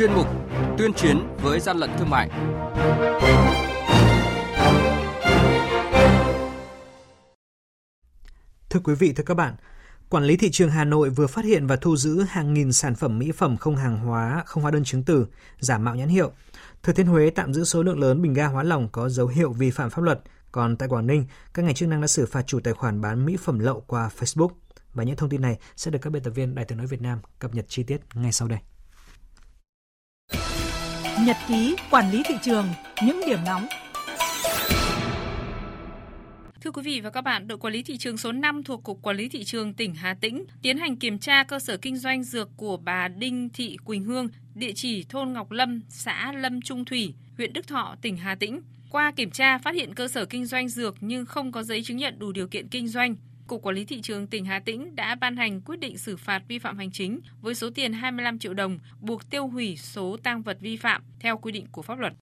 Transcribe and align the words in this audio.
chuyên 0.00 0.12
mục 0.12 0.26
Tuyên 0.78 0.92
chiến 0.94 1.28
với 1.42 1.60
gian 1.60 1.76
lận 1.76 1.90
thương 1.98 2.10
mại. 2.10 2.30
Thưa 8.70 8.80
quý 8.84 8.94
vị, 8.94 9.12
thưa 9.12 9.24
các 9.24 9.34
bạn, 9.34 9.54
Quản 10.08 10.24
lý 10.24 10.36
thị 10.36 10.50
trường 10.50 10.70
Hà 10.70 10.84
Nội 10.84 11.10
vừa 11.10 11.26
phát 11.26 11.44
hiện 11.44 11.66
và 11.66 11.76
thu 11.76 11.96
giữ 11.96 12.22
hàng 12.28 12.54
nghìn 12.54 12.72
sản 12.72 12.94
phẩm 12.94 13.18
mỹ 13.18 13.32
phẩm 13.32 13.56
không 13.56 13.76
hàng 13.76 13.98
hóa, 13.98 14.42
không 14.46 14.62
hóa 14.62 14.72
đơn 14.72 14.84
chứng 14.84 15.02
từ, 15.02 15.26
giả 15.58 15.78
mạo 15.78 15.94
nhãn 15.94 16.08
hiệu. 16.08 16.32
Thừa 16.82 16.92
Thiên 16.92 17.06
Huế 17.06 17.30
tạm 17.30 17.54
giữ 17.54 17.64
số 17.64 17.82
lượng 17.82 18.00
lớn 18.00 18.22
bình 18.22 18.32
ga 18.32 18.46
hóa 18.46 18.62
lỏng 18.62 18.88
có 18.92 19.08
dấu 19.08 19.26
hiệu 19.26 19.52
vi 19.52 19.70
phạm 19.70 19.90
pháp 19.90 20.02
luật. 20.02 20.20
Còn 20.52 20.76
tại 20.76 20.88
Quảng 20.88 21.06
Ninh, 21.06 21.24
các 21.54 21.64
ngành 21.64 21.74
chức 21.74 21.88
năng 21.88 22.00
đã 22.00 22.06
xử 22.06 22.26
phạt 22.26 22.46
chủ 22.46 22.60
tài 22.60 22.74
khoản 22.74 23.00
bán 23.00 23.26
mỹ 23.26 23.36
phẩm 23.44 23.58
lậu 23.58 23.80
qua 23.86 24.10
Facebook. 24.18 24.50
Và 24.94 25.04
những 25.04 25.16
thông 25.16 25.30
tin 25.30 25.40
này 25.40 25.58
sẽ 25.76 25.90
được 25.90 25.98
các 26.02 26.10
biên 26.10 26.22
tập 26.22 26.30
viên 26.30 26.54
Đài 26.54 26.64
tiếng 26.64 26.78
nói 26.78 26.86
Việt 26.86 27.02
Nam 27.02 27.18
cập 27.38 27.54
nhật 27.54 27.64
chi 27.68 27.82
tiết 27.82 28.00
ngay 28.14 28.32
sau 28.32 28.48
đây. 28.48 28.58
Nhật 31.26 31.36
ký 31.48 31.76
quản 31.90 32.10
lý 32.10 32.22
thị 32.24 32.34
trường, 32.42 32.66
những 33.04 33.20
điểm 33.26 33.38
nóng 33.46 33.66
Thưa 36.60 36.70
quý 36.70 36.82
vị 36.82 37.00
và 37.00 37.10
các 37.10 37.20
bạn, 37.20 37.48
đội 37.48 37.58
quản 37.58 37.72
lý 37.72 37.82
thị 37.82 37.96
trường 37.96 38.16
số 38.16 38.32
5 38.32 38.62
thuộc 38.62 38.82
Cục 38.82 39.02
Quản 39.02 39.16
lý 39.16 39.28
Thị 39.28 39.44
trường 39.44 39.74
tỉnh 39.74 39.94
Hà 39.94 40.14
Tĩnh 40.20 40.44
tiến 40.62 40.78
hành 40.78 40.96
kiểm 40.96 41.18
tra 41.18 41.44
cơ 41.44 41.58
sở 41.58 41.76
kinh 41.76 41.96
doanh 41.96 42.22
dược 42.22 42.48
của 42.56 42.76
bà 42.76 43.08
Đinh 43.08 43.48
Thị 43.48 43.76
Quỳnh 43.84 44.04
Hương, 44.04 44.28
địa 44.54 44.72
chỉ 44.74 45.04
thôn 45.08 45.32
Ngọc 45.32 45.50
Lâm, 45.50 45.80
xã 45.88 46.32
Lâm 46.32 46.62
Trung 46.62 46.84
Thủy, 46.84 47.14
huyện 47.36 47.52
Đức 47.52 47.68
Thọ, 47.68 47.96
tỉnh 48.02 48.16
Hà 48.16 48.34
Tĩnh. 48.34 48.60
Qua 48.90 49.12
kiểm 49.16 49.30
tra 49.30 49.58
phát 49.58 49.74
hiện 49.74 49.94
cơ 49.94 50.08
sở 50.08 50.24
kinh 50.24 50.46
doanh 50.46 50.68
dược 50.68 50.96
nhưng 51.00 51.26
không 51.26 51.52
có 51.52 51.62
giấy 51.62 51.82
chứng 51.82 51.96
nhận 51.96 52.18
đủ 52.18 52.32
điều 52.32 52.48
kiện 52.48 52.68
kinh 52.68 52.88
doanh. 52.88 53.16
Cục 53.50 53.62
Quản 53.62 53.76
lý 53.76 53.84
Thị 53.84 54.00
trường 54.02 54.26
tỉnh 54.26 54.44
Hà 54.44 54.58
Tĩnh 54.58 54.96
đã 54.96 55.14
ban 55.14 55.36
hành 55.36 55.60
quyết 55.60 55.80
định 55.80 55.98
xử 55.98 56.16
phạt 56.16 56.42
vi 56.48 56.58
phạm 56.58 56.78
hành 56.78 56.90
chính 56.90 57.20
với 57.40 57.54
số 57.54 57.70
tiền 57.70 57.92
25 57.92 58.38
triệu 58.38 58.54
đồng, 58.54 58.78
buộc 59.00 59.30
tiêu 59.30 59.46
hủy 59.46 59.76
số 59.76 60.16
tang 60.22 60.42
vật 60.42 60.58
vi 60.60 60.76
phạm 60.76 61.02
theo 61.20 61.38
quy 61.38 61.52
định 61.52 61.66
của 61.72 61.82
pháp 61.82 61.98
luật. 61.98 62.12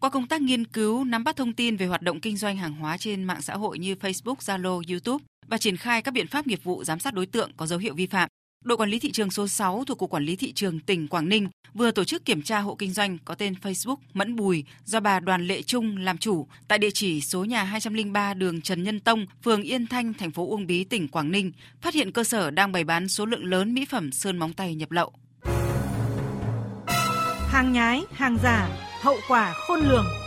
Qua 0.00 0.10
công 0.10 0.26
tác 0.26 0.42
nghiên 0.42 0.64
cứu, 0.64 1.04
nắm 1.04 1.24
bắt 1.24 1.36
thông 1.36 1.52
tin 1.52 1.76
về 1.76 1.86
hoạt 1.86 2.02
động 2.02 2.20
kinh 2.20 2.36
doanh 2.36 2.56
hàng 2.56 2.72
hóa 2.72 2.96
trên 2.96 3.24
mạng 3.24 3.42
xã 3.42 3.56
hội 3.56 3.78
như 3.78 3.94
Facebook, 3.94 4.34
Zalo, 4.34 4.82
YouTube 4.88 5.24
và 5.46 5.58
triển 5.58 5.76
khai 5.76 6.02
các 6.02 6.14
biện 6.14 6.26
pháp 6.26 6.46
nghiệp 6.46 6.64
vụ 6.64 6.84
giám 6.84 6.98
sát 6.98 7.14
đối 7.14 7.26
tượng 7.26 7.50
có 7.56 7.66
dấu 7.66 7.78
hiệu 7.78 7.94
vi 7.94 8.06
phạm, 8.06 8.28
đội 8.64 8.76
quản 8.76 8.90
lý 8.90 8.98
thị 8.98 9.12
trường 9.12 9.30
số 9.30 9.48
6 9.48 9.84
thuộc 9.86 9.98
Cục 9.98 10.10
Quản 10.10 10.24
lý 10.24 10.36
Thị 10.36 10.52
trường 10.52 10.80
tỉnh 10.80 11.08
Quảng 11.08 11.28
Ninh 11.28 11.48
vừa 11.74 11.90
tổ 11.90 12.04
chức 12.04 12.24
kiểm 12.24 12.42
tra 12.42 12.58
hộ 12.58 12.74
kinh 12.74 12.92
doanh 12.92 13.18
có 13.24 13.34
tên 13.34 13.54
Facebook 13.62 13.96
Mẫn 14.14 14.36
Bùi 14.36 14.64
do 14.84 15.00
bà 15.00 15.20
Đoàn 15.20 15.46
Lệ 15.46 15.62
Trung 15.62 15.96
làm 15.96 16.18
chủ 16.18 16.46
tại 16.68 16.78
địa 16.78 16.90
chỉ 16.94 17.20
số 17.20 17.44
nhà 17.44 17.64
203 17.64 18.34
đường 18.34 18.60
Trần 18.60 18.82
Nhân 18.82 19.00
Tông, 19.00 19.26
phường 19.44 19.62
Yên 19.62 19.86
Thanh, 19.86 20.14
thành 20.14 20.30
phố 20.30 20.48
Uông 20.48 20.66
Bí, 20.66 20.84
tỉnh 20.84 21.08
Quảng 21.08 21.30
Ninh, 21.30 21.52
phát 21.80 21.94
hiện 21.94 22.12
cơ 22.12 22.24
sở 22.24 22.50
đang 22.50 22.72
bày 22.72 22.84
bán 22.84 23.08
số 23.08 23.26
lượng 23.26 23.44
lớn 23.44 23.74
mỹ 23.74 23.84
phẩm 23.90 24.12
sơn 24.12 24.38
móng 24.38 24.52
tay 24.52 24.74
nhập 24.74 24.90
lậu. 24.90 25.12
Hàng 27.48 27.72
nhái, 27.72 28.02
hàng 28.12 28.36
giả, 28.42 28.68
hậu 29.00 29.16
quả 29.28 29.52
khôn 29.52 29.80
lường. 29.80 30.23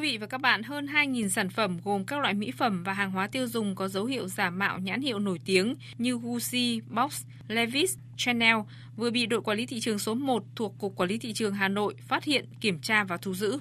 Quý 0.00 0.12
vị 0.12 0.18
và 0.18 0.26
các 0.26 0.40
bạn, 0.40 0.62
hơn 0.62 0.86
2.000 0.86 1.28
sản 1.28 1.50
phẩm 1.50 1.78
gồm 1.84 2.04
các 2.04 2.20
loại 2.20 2.34
mỹ 2.34 2.50
phẩm 2.50 2.82
và 2.84 2.92
hàng 2.92 3.10
hóa 3.10 3.26
tiêu 3.26 3.46
dùng 3.46 3.74
có 3.74 3.88
dấu 3.88 4.04
hiệu 4.04 4.28
giả 4.28 4.50
mạo 4.50 4.78
nhãn 4.78 5.00
hiệu 5.00 5.18
nổi 5.18 5.38
tiếng 5.44 5.76
như 5.98 6.18
Gucci, 6.22 6.80
Box, 6.80 7.22
Levi's, 7.48 7.96
Chanel 8.16 8.56
vừa 8.96 9.10
bị 9.10 9.26
đội 9.26 9.40
quản 9.40 9.58
lý 9.58 9.66
thị 9.66 9.80
trường 9.80 9.98
số 9.98 10.14
1 10.14 10.42
thuộc 10.56 10.74
Cục 10.78 10.96
Quản 10.96 11.08
lý 11.08 11.18
Thị 11.18 11.32
trường 11.32 11.54
Hà 11.54 11.68
Nội 11.68 11.94
phát 12.08 12.24
hiện, 12.24 12.44
kiểm 12.60 12.80
tra 12.80 13.04
và 13.04 13.16
thu 13.16 13.34
giữ. 13.34 13.58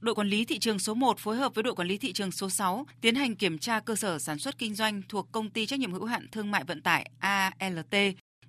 Đội 0.00 0.14
quản 0.14 0.28
lý 0.28 0.44
thị 0.44 0.58
trường 0.58 0.78
số 0.78 0.94
1 0.94 1.18
phối 1.18 1.36
hợp 1.36 1.54
với 1.54 1.62
đội 1.62 1.74
quản 1.74 1.88
lý 1.88 1.98
thị 1.98 2.12
trường 2.12 2.32
số 2.32 2.50
6 2.50 2.86
tiến 3.00 3.14
hành 3.14 3.34
kiểm 3.36 3.58
tra 3.58 3.80
cơ 3.80 3.96
sở 3.96 4.18
sản 4.18 4.38
xuất 4.38 4.58
kinh 4.58 4.74
doanh 4.74 5.02
thuộc 5.08 5.32
công 5.32 5.50
ty 5.50 5.66
trách 5.66 5.80
nhiệm 5.80 5.92
hữu 5.92 6.04
hạn 6.04 6.26
thương 6.32 6.50
mại 6.50 6.64
vận 6.64 6.82
tải 6.82 7.10
ALT 7.18 7.94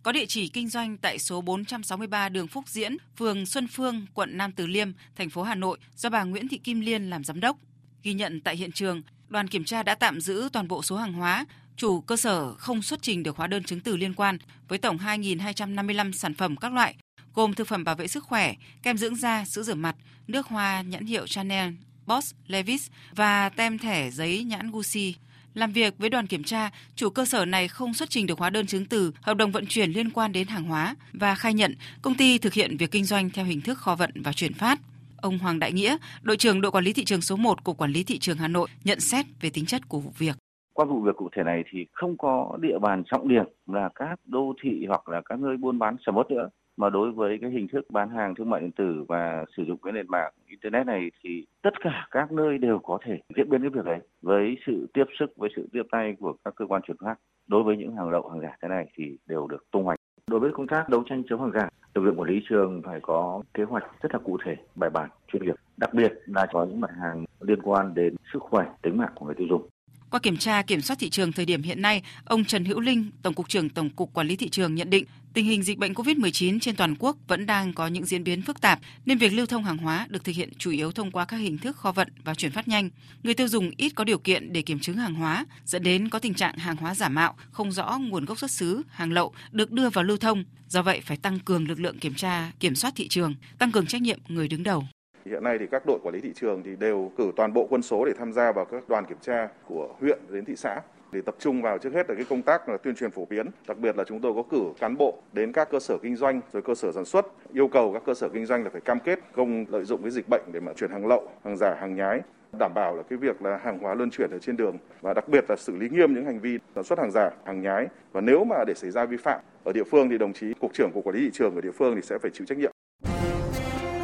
có 0.06 0.11
địa 0.11 0.25
chỉ 0.25 0.48
kinh 0.48 0.70
doanh 0.70 0.98
tại 0.98 1.20
số 1.20 1.41
463 1.41 2.29
đường 2.29 2.47
Phúc 2.47 2.63
Diễn, 2.68 2.97
phường 3.18 3.46
Xuân 3.46 3.68
Phương, 3.68 4.06
quận 4.13 4.38
Nam 4.38 4.52
Từ 4.52 4.68
Liêm, 4.68 4.91
thành 5.16 5.29
phố 5.29 5.44
Hà 5.44 5.56
Nội 5.56 5.78
do 5.96 6.09
bà 6.09 6.24
Nguyễn 6.24 6.47
Thị 6.47 6.57
Kim 6.57 6.81
Liên 6.81 7.09
làm 7.09 7.24
giám 7.24 7.40
đốc. 7.40 7.57
Ghi 8.03 8.13
nhận 8.13 8.41
tại 8.41 8.56
hiện 8.56 8.72
trường, 8.72 9.02
đoàn 9.28 9.47
kiểm 9.47 9.63
tra 9.63 9.84
đã 9.84 9.96
tạm 9.96 10.22
giữ 10.22 10.50
toàn 10.53 10.68
bộ 10.68 10.84
số 10.84 10.97
hàng 10.97 11.13
hóa, 11.13 11.46
chủ 11.78 12.02
cơ 12.02 12.18
sở 12.18 12.53
không 12.53 12.81
xuất 12.81 13.02
trình 13.02 13.24
được 13.24 13.38
hóa 13.38 13.47
đơn 13.47 13.63
chứng 13.63 13.79
từ 13.79 13.97
liên 13.97 14.13
quan 14.13 14.38
với 14.68 14.78
tổng 14.78 14.97
2.255 14.97 16.12
sản 16.12 16.34
phẩm 16.34 16.56
các 16.56 16.74
loại, 16.74 16.96
gồm 17.34 17.53
thực 17.53 17.68
phẩm 17.68 17.84
bảo 17.84 17.96
vệ 17.96 18.08
sức 18.08 18.24
khỏe, 18.24 18.53
kem 18.84 18.97
dưỡng 18.97 19.16
da, 19.16 19.46
sữa 19.46 19.63
rửa 19.63 19.75
mặt, 19.75 19.96
nước 20.28 20.47
hoa 20.47 20.81
nhãn 20.81 21.06
hiệu 21.06 21.28
Chanel, 21.28 21.74
Boss, 22.06 22.34
Levi's 22.47 22.90
và 23.16 23.50
tem 23.50 23.78
thẻ 23.78 24.12
giấy 24.12 24.44
nhãn 24.44 24.72
Gucci. 24.72 25.16
Làm 25.55 25.71
việc 25.71 25.93
với 25.97 26.09
đoàn 26.09 26.27
kiểm 26.27 26.43
tra, 26.43 26.69
chủ 26.95 27.09
cơ 27.09 27.25
sở 27.25 27.45
này 27.45 27.67
không 27.67 27.93
xuất 27.93 28.09
trình 28.09 28.27
được 28.27 28.39
hóa 28.39 28.49
đơn 28.49 28.67
chứng 28.67 28.85
từ, 28.85 29.11
hợp 29.21 29.38
đồng 29.38 29.51
vận 29.51 29.66
chuyển 29.66 29.91
liên 29.91 30.09
quan 30.09 30.31
đến 30.31 30.47
hàng 30.47 30.63
hóa 30.63 30.95
và 31.13 31.35
khai 31.35 31.53
nhận 31.53 31.75
công 32.01 32.16
ty 32.16 32.38
thực 32.38 32.53
hiện 32.53 32.77
việc 32.77 32.91
kinh 32.91 33.05
doanh 33.05 33.29
theo 33.29 33.45
hình 33.45 33.61
thức 33.61 33.77
kho 33.77 33.95
vận 33.95 34.11
và 34.16 34.33
chuyển 34.33 34.53
phát. 34.53 34.79
Ông 35.17 35.39
Hoàng 35.39 35.59
Đại 35.59 35.71
Nghĩa, 35.71 35.97
đội 36.21 36.38
trưởng 36.38 36.61
đội 36.61 36.71
quản 36.71 36.83
lý 36.83 36.93
thị 36.93 37.05
trường 37.05 37.21
số 37.21 37.35
1 37.35 37.63
của 37.63 37.73
quản 37.73 37.91
lý 37.91 38.03
thị 38.03 38.19
trường 38.19 38.38
Hà 38.38 38.47
Nội 38.47 38.69
nhận 38.83 38.99
xét 38.99 39.25
về 39.41 39.49
tính 39.49 39.66
chất 39.66 39.89
của 39.89 39.99
vụ 39.99 40.13
việc. 40.17 40.38
Qua 40.75 40.86
vụ 40.86 41.00
việc 41.00 41.16
cụ 41.16 41.30
thể 41.31 41.44
này 41.44 41.63
thì 41.69 41.86
không 41.91 42.18
có 42.18 42.58
địa 42.62 42.80
bàn 42.80 43.03
trọng 43.06 43.28
điểm 43.28 43.46
là 43.68 43.90
các 43.96 44.19
đô 44.25 44.53
thị 44.62 44.86
hoặc 44.88 45.09
là 45.09 45.22
các 45.22 45.40
nơi 45.40 45.58
buôn 45.58 45.80
bán 45.80 45.96
sầm 46.06 46.18
uất 46.18 46.31
nữa. 46.31 46.50
Mà 46.78 46.90
đối 46.90 47.12
với 47.12 47.38
cái 47.41 47.50
hình 47.50 47.68
thức 47.68 47.86
bán 47.90 48.09
hàng 48.09 48.36
thương 48.36 48.50
mại 48.50 48.62
điện 48.62 48.72
tử 48.72 49.06
và 49.08 49.46
sử 49.58 49.64
dụng 49.64 49.78
cái 49.84 49.94
nền 49.94 50.06
mạng 50.08 50.34
internet 50.47 50.88
này 50.88 51.12
thì 51.24 51.46
tất 51.62 51.74
cả 51.80 52.08
các 52.12 52.31
nơi 52.31 52.58
đều 52.58 52.80
có 52.80 52.97
thể 53.06 53.19
diễn 53.35 53.50
biến 53.50 53.62
cái 53.62 53.69
việc 53.69 53.85
đấy 53.85 54.00
với 54.22 54.58
sự 54.66 54.88
tiếp 54.94 55.03
sức, 55.19 55.38
với 55.38 55.50
sự 55.56 55.68
tiếp 55.72 55.84
tay 55.91 56.16
của 56.19 56.34
các 56.46 56.56
cơ 56.56 56.66
quan 56.66 56.81
chuyển 56.81 56.97
phát. 56.97 57.16
Đối 57.47 57.64
với 57.64 57.78
những 57.78 57.96
hàng 57.96 58.09
lậu, 58.09 58.30
hàng 58.30 58.41
giả 58.41 58.58
thế 58.62 58.68
này 58.68 58.88
thì 58.96 59.18
đều 59.28 59.47
được 59.47 59.72
tung 59.72 59.84
hoành. 59.84 59.97
Đối 60.28 60.40
với 60.40 60.52
công 60.52 60.68
tác 60.68 60.90
đấu 60.90 61.03
tranh 61.09 61.24
chống 61.30 61.41
hàng 61.41 61.52
giả, 61.53 61.69
lực 61.94 62.02
lượng 62.02 62.19
quản 62.19 62.30
lý 62.30 62.41
trường 62.50 62.81
phải 62.85 63.00
có 63.02 63.41
kế 63.53 63.64
hoạch 63.64 63.84
rất 64.02 64.14
là 64.14 64.19
cụ 64.19 64.38
thể, 64.46 64.56
bài 64.75 64.90
bản, 64.90 65.09
chuyên 65.28 65.44
nghiệp. 65.44 65.56
Đặc 65.78 65.94
biệt 65.94 66.14
là 66.25 66.46
có 66.52 66.66
những 66.66 66.81
mặt 66.81 66.91
hàng 67.02 67.25
liên 67.40 67.62
quan 67.62 67.94
đến 67.94 68.16
sức 68.34 68.41
khỏe, 68.41 68.66
tính 68.81 68.97
mạng 68.97 69.12
của 69.16 69.25
người 69.25 69.35
tiêu 69.35 69.47
dùng 69.50 69.69
qua 70.09 70.19
kiểm 70.19 70.38
tra 70.38 70.61
kiểm 70.61 70.81
soát 70.81 70.99
thị 70.99 71.09
trường 71.09 71.31
thời 71.31 71.45
điểm 71.45 71.63
hiện 71.63 71.81
nay, 71.81 72.03
ông 72.25 72.45
Trần 72.45 72.66
Hữu 72.66 72.79
Linh, 72.79 73.11
Tổng 73.21 73.33
cục 73.33 73.49
trưởng 73.49 73.69
Tổng 73.69 73.89
cục 73.89 74.13
Quản 74.13 74.27
lý 74.27 74.35
thị 74.35 74.49
trường 74.49 74.75
nhận 74.75 74.89
định 74.89 75.05
tình 75.35 75.45
hình 75.45 75.63
dịch 75.63 75.77
bệnh 75.77 75.93
COVID-19 75.93 76.59
trên 76.59 76.75
toàn 76.75 76.95
quốc 76.99 77.17
vẫn 77.27 77.45
đang 77.45 77.73
có 77.73 77.88
những 77.88 78.05
diễn 78.05 78.23
biến 78.23 78.41
phức 78.41 78.61
tạp 78.61 78.79
nên 79.05 79.17
việc 79.17 79.33
lưu 79.33 79.45
thông 79.45 79.63
hàng 79.63 79.77
hóa 79.77 80.07
được 80.09 80.23
thực 80.23 80.35
hiện 80.35 80.49
chủ 80.57 80.71
yếu 80.71 80.91
thông 80.91 81.11
qua 81.11 81.25
các 81.25 81.38
hình 81.38 81.57
thức 81.57 81.77
kho 81.77 81.91
vận 81.91 82.07
và 82.23 82.33
chuyển 82.33 82.51
phát 82.51 82.67
nhanh. 82.67 82.89
Người 83.23 83.33
tiêu 83.33 83.47
dùng 83.47 83.71
ít 83.77 83.89
có 83.89 84.03
điều 84.03 84.17
kiện 84.17 84.53
để 84.53 84.61
kiểm 84.61 84.79
chứng 84.79 84.97
hàng 84.97 85.13
hóa, 85.13 85.45
dẫn 85.66 85.83
đến 85.83 86.09
có 86.09 86.19
tình 86.19 86.33
trạng 86.33 86.57
hàng 86.57 86.75
hóa 86.75 86.95
giả 86.95 87.09
mạo, 87.09 87.35
không 87.51 87.72
rõ 87.72 87.97
nguồn 87.97 88.25
gốc 88.25 88.39
xuất 88.39 88.51
xứ, 88.51 88.81
hàng 88.89 89.11
lậu 89.11 89.33
được 89.51 89.72
đưa 89.72 89.89
vào 89.89 90.03
lưu 90.03 90.17
thông. 90.17 90.43
Do 90.67 90.81
vậy 90.81 91.01
phải 91.01 91.17
tăng 91.17 91.39
cường 91.39 91.67
lực 91.67 91.79
lượng 91.79 91.99
kiểm 91.99 92.13
tra, 92.13 92.51
kiểm 92.59 92.75
soát 92.75 92.93
thị 92.95 93.07
trường, 93.07 93.35
tăng 93.57 93.72
cường 93.72 93.87
trách 93.87 94.01
nhiệm 94.01 94.19
người 94.27 94.47
đứng 94.47 94.63
đầu. 94.63 94.87
Hiện 95.30 95.44
nay 95.44 95.58
thì 95.59 95.68
các 95.68 95.84
đội 95.86 96.00
quản 96.03 96.16
lý 96.16 96.22
thị 96.22 96.34
trường 96.36 96.63
thì 96.63 96.75
đều 96.75 97.12
cử 97.18 97.31
toàn 97.36 97.53
bộ 97.53 97.68
quân 97.69 97.81
số 97.81 98.06
để 98.06 98.13
tham 98.18 98.34
gia 98.34 98.52
vào 98.52 98.66
các 98.66 98.90
đoàn 98.90 99.06
kiểm 99.06 99.18
tra 99.22 99.47
của 99.68 99.90
huyện 100.00 100.19
đến 100.30 100.46
thị 100.46 100.56
xã 100.56 100.81
để 101.12 101.22
tập 101.22 101.36
trung 101.40 101.62
vào 101.62 101.78
trước 101.78 101.94
hết 101.94 102.09
là 102.09 102.16
cái 102.16 102.25
công 102.30 102.41
tác 102.41 102.69
là 102.69 102.78
tuyên 102.78 102.96
truyền 102.96 103.12
phổ 103.12 103.25
biến, 103.25 103.47
đặc 103.68 103.78
biệt 103.78 103.97
là 103.97 104.03
chúng 104.03 104.19
tôi 104.19 104.34
có 104.34 104.44
cử 104.44 104.64
cán 104.80 104.97
bộ 104.97 105.18
đến 105.34 105.52
các 105.52 105.69
cơ 105.69 105.80
sở 105.80 105.97
kinh 106.02 106.16
doanh 106.16 106.41
rồi 106.53 106.62
cơ 106.62 106.75
sở 106.75 106.91
sản 106.91 107.06
xuất, 107.06 107.25
yêu 107.53 107.68
cầu 107.68 107.94
các 107.94 108.03
cơ 108.06 108.14
sở 108.14 108.30
kinh 108.30 108.46
doanh 108.46 108.64
là 108.64 108.69
phải 108.69 108.81
cam 108.81 109.00
kết 109.00 109.19
không 109.35 109.66
lợi 109.69 109.84
dụng 109.84 110.02
cái 110.02 110.12
dịch 110.12 110.25
bệnh 110.30 110.41
để 110.52 110.59
mà 110.59 110.74
chuyển 110.74 110.91
hàng 110.91 111.08
lậu, 111.08 111.28
hàng 111.44 111.58
giả, 111.58 111.75
hàng 111.80 111.96
nhái 111.96 112.22
đảm 112.59 112.72
bảo 112.75 112.96
là 112.96 113.03
cái 113.03 113.18
việc 113.18 113.41
là 113.41 113.58
hàng 113.58 113.80
hóa 113.80 113.96
luân 113.96 114.09
chuyển 114.09 114.31
ở 114.31 114.40
trên 114.40 114.58
đường 114.58 114.78
và 115.02 115.14
đặc 115.14 115.28
biệt 115.28 115.46
là 115.50 115.56
xử 115.56 115.75
lý 115.75 115.90
nghiêm 115.90 116.14
những 116.14 116.25
hành 116.25 116.40
vi 116.40 116.59
sản 116.75 116.84
xuất 116.84 117.00
hàng 117.00 117.12
giả, 117.12 117.30
hàng 117.46 117.62
nhái 117.62 117.88
và 118.12 118.22
nếu 118.22 118.44
mà 118.44 118.64
để 118.68 118.74
xảy 118.74 118.91
ra 118.91 119.06
vi 119.06 119.18
phạm 119.18 119.40
ở 119.64 119.72
địa 119.74 119.84
phương 119.84 120.09
thì 120.09 120.18
đồng 120.18 120.34
chí 120.34 120.53
cục 120.53 120.74
trưởng 120.74 120.91
cục 120.94 121.03
quản 121.03 121.16
lý 121.16 121.22
thị 121.22 121.30
trường 121.34 121.56
ở 121.56 121.62
địa 121.62 121.72
phương 121.72 121.96
thì 121.96 122.02
sẽ 122.02 122.18
phải 122.18 122.31
chịu 122.34 122.46
trách 122.47 122.58
nhiệm. 122.58 122.75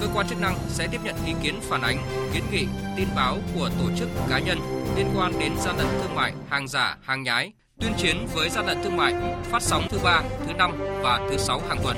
cơ 0.00 0.08
quan 0.14 0.28
chức 0.28 0.40
năng 0.40 0.56
sẽ 0.68 0.88
tiếp 0.92 1.00
nhận 1.04 1.14
ý 1.26 1.32
kiến 1.42 1.54
phản 1.60 1.82
ánh, 1.82 1.98
kiến 2.34 2.42
nghị, 2.52 2.66
tin 2.96 3.08
báo 3.16 3.38
của 3.54 3.70
tổ 3.78 3.90
chức 3.98 4.08
cá 4.28 4.38
nhân 4.38 4.58
liên 4.96 5.06
quan 5.16 5.32
đến 5.40 5.52
gian 5.58 5.76
lận 5.76 5.86
thương 5.86 6.14
mại, 6.14 6.32
hàng 6.48 6.68
giả, 6.68 6.96
hàng 7.02 7.22
nhái, 7.22 7.52
tuyên 7.80 7.92
chiến 7.98 8.26
với 8.34 8.50
gian 8.50 8.66
lận 8.66 8.78
thương 8.82 8.96
mại, 8.96 9.14
phát 9.42 9.62
sóng 9.62 9.86
thứ 9.90 9.98
ba, 10.04 10.22
thứ 10.46 10.52
năm 10.52 10.72
và 11.02 11.26
thứ 11.30 11.36
sáu 11.36 11.60
hàng 11.68 11.78
tuần. 11.82 11.96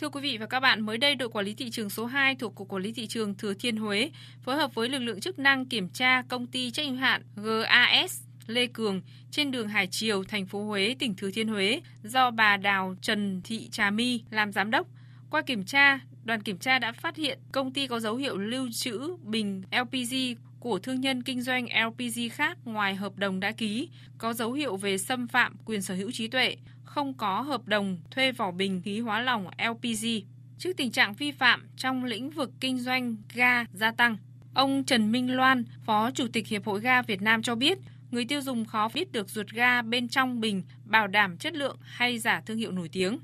Thưa 0.00 0.08
quý 0.08 0.20
vị 0.20 0.38
và 0.38 0.46
các 0.46 0.60
bạn, 0.60 0.80
mới 0.80 0.98
đây 0.98 1.14
đội 1.14 1.28
quản 1.28 1.44
lý 1.44 1.54
thị 1.54 1.70
trường 1.70 1.90
số 1.90 2.06
2 2.06 2.34
thuộc 2.34 2.54
Cục 2.54 2.68
Quản 2.68 2.82
lý 2.82 2.92
thị 2.92 3.06
trường 3.06 3.34
Thừa 3.34 3.54
Thiên 3.54 3.76
Huế 3.76 4.10
phối 4.44 4.56
hợp 4.56 4.74
với 4.74 4.88
lực 4.88 4.98
lượng 4.98 5.20
chức 5.20 5.38
năng 5.38 5.66
kiểm 5.66 5.88
tra 5.88 6.22
công 6.28 6.46
ty 6.46 6.70
trách 6.70 6.86
nhiệm 6.86 6.96
hạn 6.96 7.22
GAS 7.36 8.25
Lê 8.46 8.66
Cường 8.66 9.00
trên 9.30 9.50
đường 9.50 9.68
Hải 9.68 9.86
Triều, 9.86 10.24
thành 10.24 10.46
phố 10.46 10.64
Huế, 10.64 10.96
tỉnh 10.98 11.14
Thừa 11.14 11.30
Thiên 11.30 11.48
Huế 11.48 11.80
do 12.02 12.30
bà 12.30 12.56
Đào 12.56 12.96
Trần 13.02 13.40
Thị 13.44 13.68
Trà 13.68 13.90
My 13.90 14.22
làm 14.30 14.52
giám 14.52 14.70
đốc. 14.70 14.86
Qua 15.30 15.42
kiểm 15.42 15.64
tra, 15.64 15.98
đoàn 16.24 16.42
kiểm 16.42 16.58
tra 16.58 16.78
đã 16.78 16.92
phát 16.92 17.16
hiện 17.16 17.38
công 17.52 17.72
ty 17.72 17.86
có 17.86 18.00
dấu 18.00 18.16
hiệu 18.16 18.36
lưu 18.36 18.68
trữ 18.72 19.16
bình 19.22 19.62
LPG 19.72 20.14
của 20.60 20.78
thương 20.78 21.00
nhân 21.00 21.22
kinh 21.22 21.42
doanh 21.42 21.66
LPG 21.86 22.20
khác 22.32 22.58
ngoài 22.64 22.94
hợp 22.94 23.16
đồng 23.16 23.40
đã 23.40 23.52
ký, 23.52 23.88
có 24.18 24.32
dấu 24.32 24.52
hiệu 24.52 24.76
về 24.76 24.98
xâm 24.98 25.28
phạm 25.28 25.56
quyền 25.64 25.82
sở 25.82 25.94
hữu 25.94 26.10
trí 26.10 26.28
tuệ, 26.28 26.56
không 26.84 27.14
có 27.14 27.40
hợp 27.40 27.66
đồng 27.66 27.98
thuê 28.10 28.32
vỏ 28.32 28.50
bình 28.50 28.82
khí 28.84 29.00
hóa 29.00 29.20
lỏng 29.20 29.46
LPG. 29.70 30.06
Trước 30.58 30.76
tình 30.76 30.90
trạng 30.90 31.14
vi 31.14 31.32
phạm 31.32 31.66
trong 31.76 32.04
lĩnh 32.04 32.30
vực 32.30 32.50
kinh 32.60 32.78
doanh 32.78 33.16
ga 33.34 33.64
gia 33.72 33.92
tăng, 33.92 34.16
ông 34.54 34.84
Trần 34.84 35.12
Minh 35.12 35.36
Loan, 35.36 35.64
Phó 35.84 36.10
Chủ 36.10 36.26
tịch 36.32 36.46
Hiệp 36.46 36.64
hội 36.64 36.80
ga 36.80 37.02
Việt 37.02 37.22
Nam 37.22 37.42
cho 37.42 37.54
biết, 37.54 37.78
người 38.16 38.24
tiêu 38.24 38.40
dùng 38.40 38.64
khó 38.64 38.88
biết 38.94 39.12
được 39.12 39.28
ruột 39.28 39.46
ga 39.48 39.82
bên 39.82 40.08
trong 40.08 40.40
bình 40.40 40.62
bảo 40.84 41.06
đảm 41.06 41.36
chất 41.36 41.54
lượng 41.54 41.76
hay 41.82 42.18
giả 42.18 42.42
thương 42.46 42.56
hiệu 42.56 42.70
nổi 42.72 42.88
tiếng. 42.92 43.18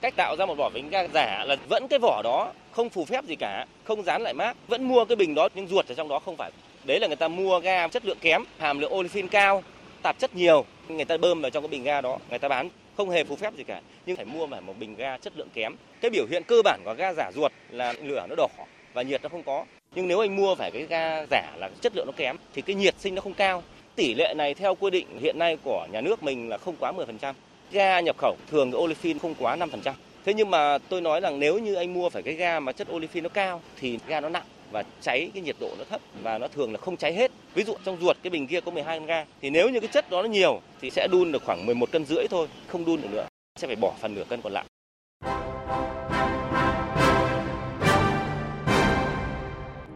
Cách 0.00 0.14
tạo 0.16 0.36
ra 0.38 0.46
một 0.46 0.54
vỏ 0.54 0.70
bánh 0.74 0.90
ga 0.90 1.08
giả 1.14 1.44
là 1.44 1.56
vẫn 1.68 1.88
cái 1.88 1.98
vỏ 1.98 2.22
đó 2.24 2.52
không 2.72 2.90
phù 2.90 3.04
phép 3.04 3.24
gì 3.24 3.36
cả, 3.36 3.66
không 3.84 4.02
dán 4.02 4.22
lại 4.22 4.34
mác, 4.34 4.56
vẫn 4.68 4.88
mua 4.88 5.04
cái 5.04 5.16
bình 5.16 5.34
đó 5.34 5.48
nhưng 5.54 5.66
ruột 5.66 5.88
ở 5.88 5.94
trong 5.94 6.08
đó 6.08 6.18
không 6.18 6.36
phải. 6.36 6.50
Đấy 6.84 7.00
là 7.00 7.06
người 7.06 7.16
ta 7.16 7.28
mua 7.28 7.60
ga 7.60 7.88
chất 7.88 8.04
lượng 8.04 8.18
kém, 8.20 8.42
hàm 8.58 8.78
lượng 8.78 8.92
olefin 8.92 9.28
cao, 9.28 9.62
tạp 10.02 10.18
chất 10.18 10.36
nhiều, 10.36 10.64
người 10.88 11.04
ta 11.04 11.16
bơm 11.16 11.40
vào 11.40 11.50
trong 11.50 11.62
cái 11.62 11.68
bình 11.68 11.82
ga 11.82 12.00
đó, 12.00 12.18
người 12.30 12.38
ta 12.38 12.48
bán 12.48 12.68
không 12.96 13.10
hề 13.10 13.24
phù 13.24 13.36
phép 13.36 13.54
gì 13.56 13.64
cả, 13.64 13.80
nhưng 14.06 14.16
phải 14.16 14.24
mua 14.24 14.46
phải 14.46 14.60
một 14.60 14.78
bình 14.78 14.94
ga 14.94 15.18
chất 15.18 15.32
lượng 15.36 15.48
kém. 15.54 15.74
Cái 16.00 16.10
biểu 16.10 16.26
hiện 16.30 16.42
cơ 16.46 16.62
bản 16.64 16.80
của 16.84 16.94
ga 16.94 17.12
giả 17.12 17.30
ruột 17.34 17.52
là 17.70 17.94
lửa 18.02 18.26
nó 18.28 18.34
đỏ 18.36 18.48
và 18.94 19.02
nhiệt 19.02 19.22
nó 19.22 19.28
không 19.28 19.42
có. 19.42 19.64
Nhưng 19.94 20.08
nếu 20.08 20.20
anh 20.20 20.36
mua 20.36 20.54
phải 20.54 20.70
cái 20.70 20.86
ga 20.86 21.26
giả 21.30 21.52
là 21.56 21.70
chất 21.80 21.96
lượng 21.96 22.06
nó 22.06 22.12
kém 22.16 22.36
thì 22.54 22.62
cái 22.62 22.76
nhiệt 22.76 22.94
sinh 22.98 23.14
nó 23.14 23.20
không 23.20 23.34
cao. 23.34 23.62
Tỷ 23.98 24.14
lệ 24.14 24.34
này 24.36 24.54
theo 24.54 24.74
quy 24.74 24.90
định 24.90 25.06
hiện 25.20 25.38
nay 25.38 25.56
của 25.64 25.86
nhà 25.92 26.00
nước 26.00 26.22
mình 26.22 26.48
là 26.48 26.58
không 26.58 26.74
quá 26.80 26.92
10%. 26.92 27.34
Ga 27.72 28.00
nhập 28.00 28.16
khẩu 28.18 28.36
thường 28.50 28.72
cái 28.72 28.80
olefin 28.80 29.18
không 29.18 29.34
quá 29.38 29.56
5%. 29.56 29.92
Thế 30.24 30.34
nhưng 30.34 30.50
mà 30.50 30.78
tôi 30.78 31.00
nói 31.00 31.20
rằng 31.20 31.40
nếu 31.40 31.58
như 31.58 31.74
anh 31.74 31.94
mua 31.94 32.10
phải 32.10 32.22
cái 32.22 32.34
ga 32.34 32.60
mà 32.60 32.72
chất 32.72 32.88
olefin 32.90 33.22
nó 33.22 33.28
cao 33.28 33.60
thì 33.80 33.98
ga 34.06 34.20
nó 34.20 34.28
nặng 34.28 34.42
và 34.72 34.84
cháy 35.00 35.30
cái 35.34 35.42
nhiệt 35.42 35.56
độ 35.60 35.70
nó 35.78 35.84
thấp 35.90 36.00
và 36.22 36.38
nó 36.38 36.48
thường 36.48 36.72
là 36.72 36.78
không 36.78 36.96
cháy 36.96 37.12
hết. 37.12 37.30
Ví 37.54 37.64
dụ 37.64 37.74
trong 37.84 37.96
ruột 38.00 38.16
cái 38.22 38.30
bình 38.30 38.46
kia 38.46 38.60
có 38.60 38.70
12 38.70 39.00
ga 39.00 39.24
thì 39.42 39.50
nếu 39.50 39.68
như 39.68 39.80
cái 39.80 39.88
chất 39.92 40.10
đó 40.10 40.22
nó 40.22 40.28
nhiều 40.28 40.60
thì 40.80 40.90
sẽ 40.90 41.08
đun 41.12 41.32
được 41.32 41.42
khoảng 41.44 41.66
11 41.66 41.92
cân 41.92 42.04
rưỡi 42.04 42.26
thôi, 42.30 42.48
không 42.66 42.84
đun 42.84 43.02
được 43.02 43.08
nữa. 43.12 43.26
Sẽ 43.56 43.66
phải 43.66 43.76
bỏ 43.76 43.92
phần 44.00 44.14
nửa 44.14 44.24
cân 44.24 44.40
còn 44.42 44.52
lại. 44.52 44.64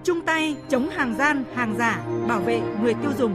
Chung 0.04 0.20
tay 0.26 0.54
chống 0.70 0.90
hàng 0.90 1.14
gian, 1.18 1.44
hàng 1.54 1.74
giả, 1.78 2.04
bảo 2.28 2.40
vệ 2.40 2.60
người 2.82 2.94
tiêu 3.02 3.10
dùng. 3.18 3.34